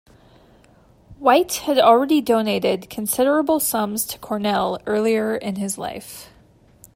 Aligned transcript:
White 1.19 1.53
had 1.67 1.77
already 1.77 2.21
donated 2.21 2.89
considerable 2.89 3.59
sums 3.59 4.03
to 4.07 4.17
Cornell 4.17 4.81
earlier 4.87 5.35
in 5.35 5.57
his 5.57 5.77
life. 5.77 6.29